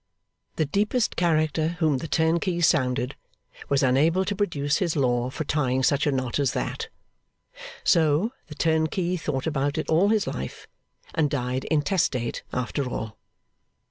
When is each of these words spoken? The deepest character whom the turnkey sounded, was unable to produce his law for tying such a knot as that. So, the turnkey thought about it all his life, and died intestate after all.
The 0.55 0.65
deepest 0.65 1.15
character 1.15 1.77
whom 1.77 1.99
the 1.99 2.07
turnkey 2.07 2.59
sounded, 2.61 3.15
was 3.69 3.83
unable 3.83 4.25
to 4.25 4.35
produce 4.35 4.77
his 4.77 4.95
law 4.95 5.29
for 5.29 5.43
tying 5.43 5.83
such 5.83 6.07
a 6.07 6.11
knot 6.11 6.39
as 6.39 6.53
that. 6.53 6.89
So, 7.83 8.31
the 8.47 8.55
turnkey 8.55 9.15
thought 9.15 9.45
about 9.45 9.77
it 9.77 9.89
all 9.91 10.07
his 10.09 10.25
life, 10.25 10.67
and 11.13 11.29
died 11.29 11.65
intestate 11.65 12.41
after 12.51 12.89
all. 12.89 13.19